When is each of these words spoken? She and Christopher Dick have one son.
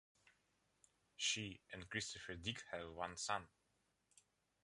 She 1.15 1.61
and 1.71 1.87
Christopher 1.87 2.33
Dick 2.33 2.63
have 2.71 2.89
one 2.89 3.15
son. 3.17 3.43